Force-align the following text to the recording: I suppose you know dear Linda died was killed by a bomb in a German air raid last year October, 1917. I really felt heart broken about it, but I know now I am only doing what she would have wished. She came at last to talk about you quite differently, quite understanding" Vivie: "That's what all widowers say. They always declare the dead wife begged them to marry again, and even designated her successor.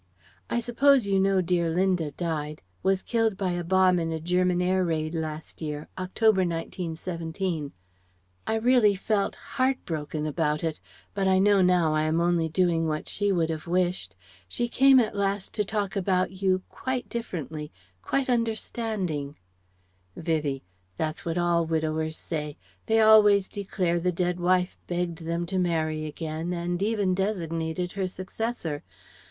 I 0.49 0.59
suppose 0.61 1.05
you 1.05 1.19
know 1.19 1.41
dear 1.41 1.69
Linda 1.69 2.09
died 2.09 2.63
was 2.81 3.03
killed 3.03 3.37
by 3.37 3.51
a 3.51 3.63
bomb 3.63 3.99
in 3.99 4.11
a 4.11 4.19
German 4.19 4.59
air 4.59 4.83
raid 4.83 5.13
last 5.13 5.61
year 5.61 5.89
October, 5.95 6.39
1917. 6.41 7.71
I 8.47 8.55
really 8.55 8.95
felt 8.95 9.35
heart 9.35 9.77
broken 9.85 10.25
about 10.25 10.63
it, 10.63 10.79
but 11.13 11.27
I 11.27 11.37
know 11.37 11.61
now 11.61 11.93
I 11.93 12.05
am 12.05 12.19
only 12.19 12.49
doing 12.49 12.87
what 12.87 13.07
she 13.07 13.31
would 13.31 13.51
have 13.51 13.67
wished. 13.67 14.15
She 14.47 14.67
came 14.67 14.99
at 14.99 15.15
last 15.15 15.53
to 15.53 15.63
talk 15.63 15.95
about 15.95 16.31
you 16.31 16.63
quite 16.67 17.07
differently, 17.07 17.71
quite 18.01 18.27
understanding" 18.27 19.37
Vivie: 20.15 20.63
"That's 20.97 21.25
what 21.25 21.37
all 21.37 21.67
widowers 21.67 22.17
say. 22.17 22.57
They 22.87 22.99
always 22.99 23.47
declare 23.47 23.99
the 23.99 24.11
dead 24.11 24.39
wife 24.39 24.79
begged 24.87 25.25
them 25.25 25.45
to 25.45 25.59
marry 25.59 26.05
again, 26.07 26.53
and 26.53 26.81
even 26.81 27.13
designated 27.13 27.91
her 27.91 28.07
successor. 28.07 28.81